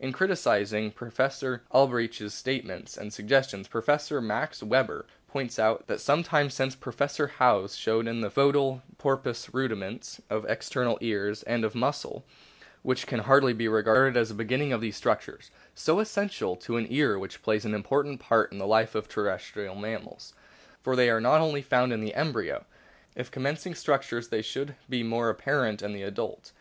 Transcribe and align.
In 0.00 0.14
criticisino 0.14 0.94
Professor 0.94 1.62
Albrecht's 1.70 2.32
statements 2.32 2.96
and 2.96 3.10
<_> 3.10 3.12
suggestions 3.12 3.68
Professor 3.68 4.18
Max 4.22 4.62
Weber 4.62 5.04
* 5.18 5.28
points 5.28 5.58
out 5.58 5.88
that 5.88 6.00
some 6.00 6.22
time 6.22 6.48
since 6.48 6.74
Professor 6.74 7.26
Howes 7.26 7.76
showed 7.76 8.06
in 8.08 8.22
the 8.22 8.30
fcetal 8.30 8.80
porpoise 8.96 9.52
rudiments 9.52 10.22
of 10.30 10.46
external 10.46 10.96
ears 11.02 11.42
and 11.42 11.66
of 11.66 11.74
a 11.74 11.78
muscle, 11.78 12.24
which 12.80 13.06
can 13.06 13.18
hardly 13.20 13.52
be 13.52 13.68
regarded 13.68 14.18
as 14.18 14.30
a 14.30 14.34
beginning 14.34 14.72
of 14.72 14.80
these 14.80 14.96
structures, 14.96 15.50
so 15.74 16.00
essential 16.00 16.56
to 16.56 16.78
an 16.78 16.86
ear 16.88 17.18
which 17.18 17.42
plays 17.42 17.66
an 17.66 17.74
important 17.74 18.20
part 18.20 18.50
in 18.52 18.56
the 18.58 18.66
life 18.66 18.94
of 18.94 19.06
terrestrial 19.06 19.74
mammals. 19.74 20.32
For 20.80 20.96
they 20.96 21.10
are 21.10 21.18
only 21.22 21.60
found 21.60 21.92
in 21.92 22.00
the 22.00 22.14
embryo; 22.14 22.64
if 23.14 23.30
com 23.30 23.42
mencing 23.42 23.76
structures 23.76 24.28
they 24.28 24.40
should 24.40 24.76
be 24.88 25.02
more 25.02 25.28
apparent 25.28 25.82
in 25.82 25.92
the 25.92 26.04
adult. 26.04 26.52